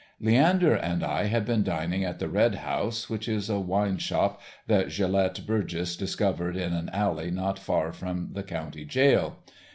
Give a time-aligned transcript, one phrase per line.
[0.19, 4.41] Leander and I had been dining at the "Red House," which is a wine shop
[4.65, 9.37] that Gelett Burgess discovered in an alley not far from the county jail.